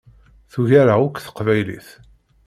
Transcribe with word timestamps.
Tugar-aɣ 0.51 0.99
akk 1.01 1.17
Teqbaylit! 1.21 1.87